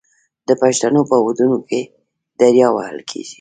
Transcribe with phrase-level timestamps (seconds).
[0.47, 1.81] د پښتنو په ودونو کې
[2.39, 3.29] دریا وهل کیږي.